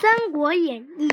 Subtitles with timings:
[0.00, 1.08] 三国演义》，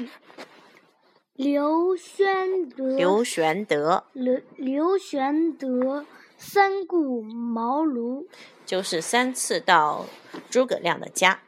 [1.34, 6.06] 刘玄德，刘玄德，刘刘玄德
[6.38, 8.28] 三顾茅庐，
[8.64, 10.06] 就是三次到
[10.52, 11.42] 诸葛亮的家。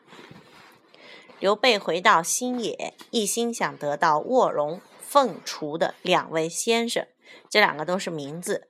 [1.39, 7.05] 刘备回到新野，一心想得到卧龙凤雏的两位先生，
[7.47, 8.67] 这两个都是名字，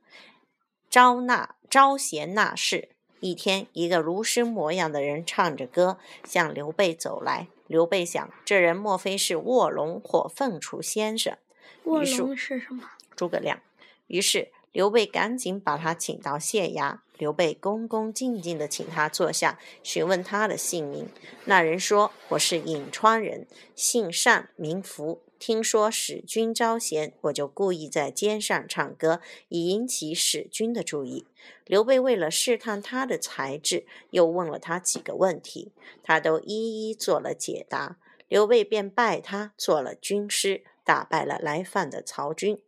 [0.90, 2.90] 招纳招贤纳士。
[3.22, 7.48] 一天，一个儒生模样的人唱着歌向刘备走来。
[7.68, 11.38] 刘备想，这人莫非是卧龙或凤雏先生？
[11.84, 12.84] 卧龙是什么？
[13.16, 13.62] 诸葛亮。
[14.08, 17.00] 于是刘备赶紧把他请到县衙。
[17.18, 21.10] 刘备恭恭敬敬地请他坐下，询问他的姓名。
[21.46, 25.24] 那人说：“我是颍川人，姓单，名福。
[25.40, 31.26] 听说使君招贤，我就故意在街上唱歌，以引起使君的注意。”
[31.66, 37.98] 刘备为了试探他的才智，又问了他几个问题，他都一一做了解答。
[38.28, 42.62] 刘备便拜他做了军师，打败了来犯的曹军。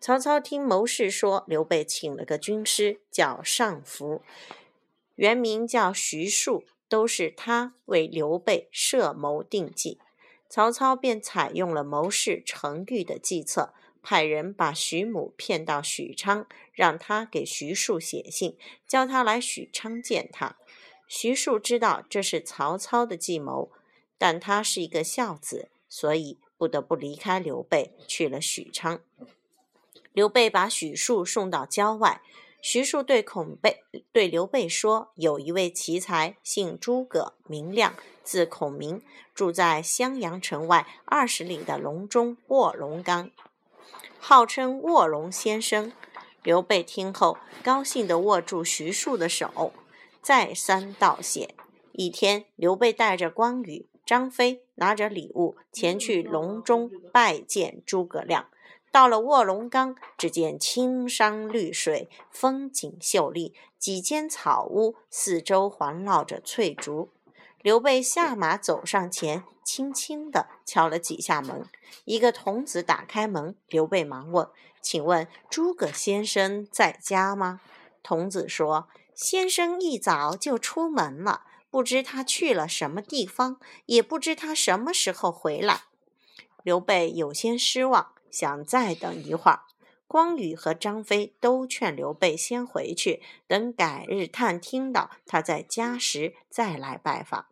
[0.00, 4.22] 曹操听谋士说，刘备请了个军师，叫尚福，
[5.16, 9.98] 原名叫徐庶，都是他为刘备设谋定计。
[10.48, 20.56] 曹操便采用了谋士程昱的计策，派人把徐母骗到许昌，让他给徐庶写信，叫他来许昌见他。
[21.06, 23.70] 徐庶知道这是曹操的计谋，
[24.16, 29.00] 但他是一个孝子，所以不得不离开刘备，去了许昌。
[30.12, 32.22] 刘备把许庶送到郊外，
[32.60, 39.00] 徐庶对孔备对刘备说：“有一位奇才，姓诸葛，名亮，字孔明，
[39.34, 43.30] 住在襄阳城外二十里的隆中卧龙岗，
[44.18, 45.92] 号称卧龙先生。”
[46.42, 49.72] 刘备听后，高兴地握住徐庶的手，
[50.22, 51.54] 再三道谢。
[51.92, 58.48] 一天，刘备带着关羽、张飞，拿着礼物前去隆中拜见诸葛亮。
[58.98, 67.08] 到了卧龙岗，只见青山绿水，风景秀丽，几间草屋，四周环绕着翠竹。
[67.62, 71.64] 刘备下马走上前，轻轻地敲了几下门。
[72.06, 74.48] 一个童子打开门，刘备忙问
[74.82, 77.60] ：“请问诸葛先生在家吗？”
[78.02, 85.82] 童子说：“先生一早就出门了，不知他去了什么地方，也不知他什么时候回来。”
[86.64, 88.14] 刘备有些失望。
[88.30, 89.62] 想再等一会儿，
[90.06, 97.46] 关羽和张飞都劝刘备先回去，等改日探听到他在家时再来拜访。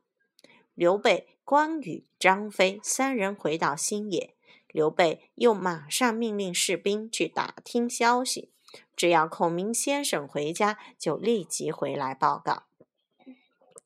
[0.74, 4.34] 刘备、关羽、张飞三人回到新野，
[4.68, 8.50] 刘备又马上命令士兵去打听消息，
[8.94, 12.64] 只要孔明先生回家，就立即回来报告。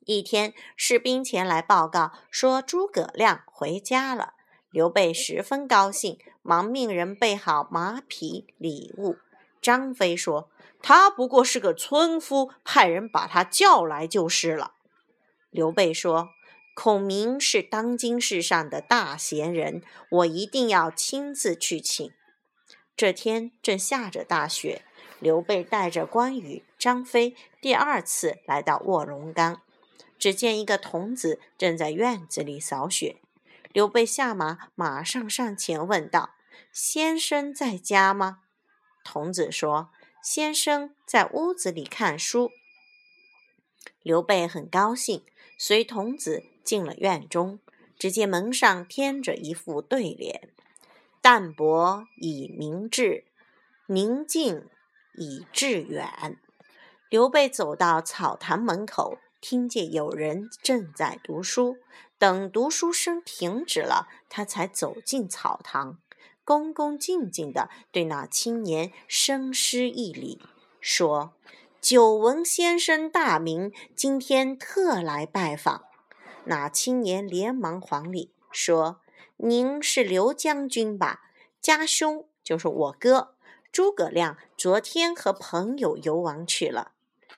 [0.04, 4.34] 一天，士兵前来报告说诸葛亮回家了。
[4.70, 9.16] 刘备十分高兴，忙命人备好马匹礼物。
[9.60, 10.48] 张飞说
[10.80, 14.74] ：“他不过是个村夫，派人把他叫来就是了。”
[15.50, 16.28] 刘备说
[16.74, 22.10] ：“孔明是当今世上的大贤人，我一定要亲自去请。”
[22.96, 24.82] 这天正下着大雪，
[25.18, 29.62] 刘备带着关羽、张飞第二次来到卧龙岗，
[30.18, 33.16] 只见一个童子正在院子里扫雪。
[33.72, 36.30] 刘备下马，马上上前问道
[36.72, 38.40] ：“先生在家吗？”
[39.04, 39.90] 童子说
[40.22, 42.50] ：“先生在屋子里看书。”
[44.02, 45.24] 刘备很高兴，
[45.56, 47.60] 随童子进了院中。
[47.96, 50.48] 只见门上贴着一副对联
[51.20, 53.24] ：“淡泊以明志，
[53.86, 54.66] 宁静
[55.14, 56.38] 以致远。”
[57.10, 59.18] 刘备走到草堂门口。
[59.40, 61.78] 听见有人正在读书，
[62.18, 65.98] 等读书声停止了，他才走进草堂，
[66.44, 70.42] 恭恭敬敬地对那青年深施一礼，
[70.80, 71.32] 说
[71.80, 75.84] ：“久闻先生大名，今天特来拜访。”
[76.44, 79.00] 那青年连忙还礼，说
[79.38, 81.22] ：“您是刘将军吧？
[81.60, 83.34] 家兄就是我哥
[83.72, 86.92] 诸葛亮，昨天和朋友游玩去了。”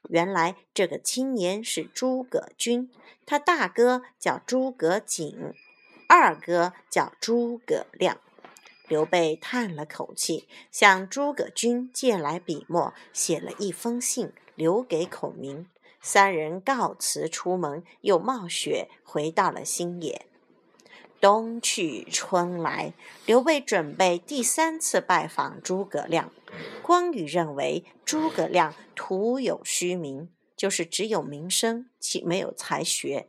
[0.08, 2.90] 原来这个青年是诸葛均，
[3.24, 5.54] 他大哥叫诸葛瑾，
[6.08, 8.18] 二哥叫诸葛亮。
[8.88, 15.66] 刘备叹了口气，向诸葛均借来笔墨，写了一封信，留给孔明。
[16.02, 20.26] 三人告辞出门，又冒雪回到了新野。
[21.22, 22.94] 冬去春来，
[23.26, 26.32] 刘备准备第三次拜访诸葛亮。
[26.82, 33.28] 关羽认为诸葛亮徒有虚名，就是只有名声，其没有才学，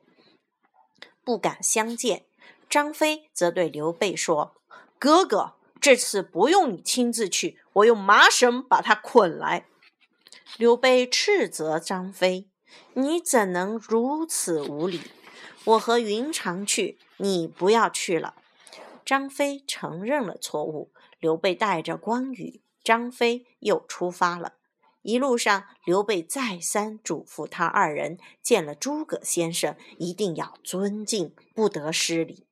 [1.23, 2.25] 不敢相见。
[2.67, 4.55] 张飞则对刘备说
[4.97, 9.67] ：“哥哥，这次不用你亲自去，我用麻绳把他捆来。”
[10.57, 12.49] 刘备斥责张飞
[12.95, 14.99] ：“你怎能如此无礼？
[15.65, 18.35] 我和云长去，你不要去了。”
[19.05, 20.91] 张飞承认了错误。
[21.19, 24.55] 刘备带着关羽、张飞又出发了。
[25.03, 32.45] 一路上，刘备再三嘱咐他二人，见了诸葛先生一定要尊敬，不得失礼。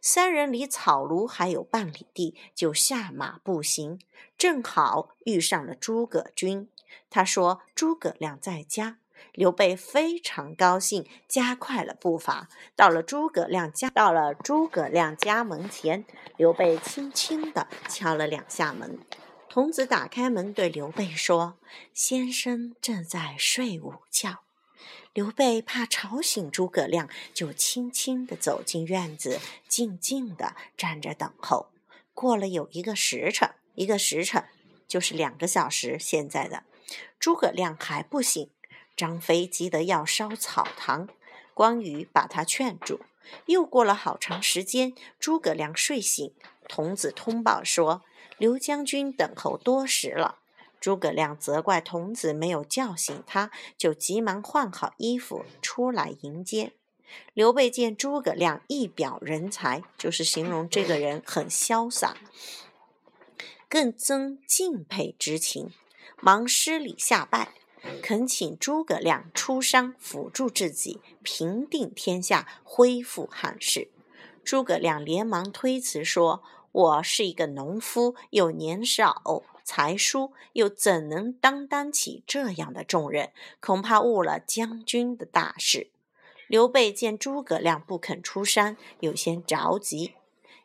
[0.00, 4.00] 三人离草庐还有半里地，就下马步行，
[4.36, 6.68] 正好遇上了诸葛军。
[7.08, 8.98] 他说：“诸葛亮在家。”
[9.32, 12.48] 刘备非常高兴，加快了步伐。
[12.76, 16.04] 到了诸葛亮家，到了诸葛亮家门前，
[16.36, 18.98] 刘备轻轻地敲了两下门。
[19.48, 21.56] 童子打开门，对刘备说
[21.94, 24.40] ：“先生正在睡午觉。”
[25.14, 29.38] 刘备怕吵醒诸葛亮，就轻轻地走进院子，
[29.68, 31.68] 静静地站着等候。
[32.12, 34.44] 过了有一个时辰，一个时辰
[34.88, 35.98] 就是两个小时。
[36.00, 36.64] 现在的
[37.20, 38.50] 诸葛亮还不醒，
[38.96, 41.08] 张飞急得要烧草堂，
[41.52, 43.00] 关羽把他劝住。
[43.46, 46.32] 又过了好长时间，诸葛亮睡醒，
[46.68, 48.02] 童子通报说。
[48.36, 50.38] 刘将军等候多时了，
[50.80, 56.72] 诸葛亮责怪童子没有叫醒他，就急忙换好衣服出来迎接。
[57.32, 62.16] 刘备见诸葛亮一表人才，就是形容这个人很潇洒，
[63.68, 65.70] 更增敬佩之情，
[66.20, 67.52] 忙施礼下拜，
[68.02, 73.88] 恳请诸葛亮出山辅助自己，平定天下，恢复汉室。
[74.42, 76.42] 诸葛亮连忙推辞说。
[76.72, 83.30] 我是一个农夫，又年少才疏，又怎能担当起这样的重任？
[83.60, 85.90] 恐怕误了将军的大事。
[86.48, 90.14] 刘备见诸葛亮不肯出山，有些着急，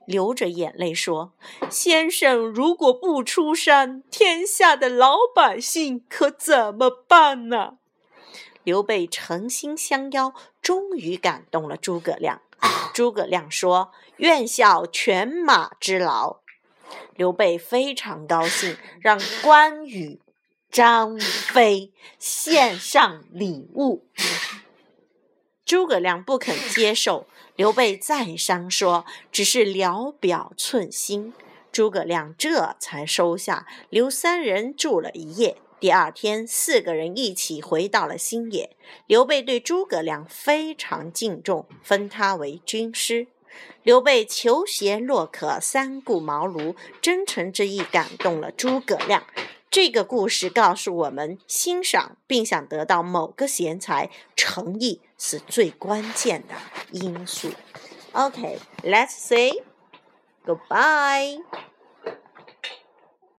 [0.10, 1.34] 流着眼泪说
[1.70, 7.78] ：“先生如果不出山，天下的老百姓可怎么办呢？”
[8.66, 10.34] 刘备诚心相邀，
[10.64, 12.42] 终于感动了诸葛亮。
[12.92, 16.40] 诸葛亮说：“愿效犬马之劳。”
[17.16, 20.20] 刘备非常高兴，让关羽、
[20.72, 24.08] 张飞献上礼物。
[25.64, 27.28] 诸葛亮不肯接受，
[27.60, 29.04] 刘备再三说
[29.34, 31.34] ：“只是聊表寸心。”
[31.74, 35.58] 诸葛亮这才收下，留三人住了一夜。
[35.78, 38.78] 第二天，四个人一起回到了新野。
[39.08, 43.28] 刘备对诸葛亮非常敬重，封他为军师。
[43.84, 49.26] 刘备求贤若渴，三顾茅庐，真诚之意感动了诸葛亮。
[49.70, 56.55] 这个故事告诉我们，欣赏并想得到某个贤才，诚意是最关键的
[56.93, 57.51] 因素。
[58.13, 59.53] OK，let's say
[60.45, 61.41] goodbye.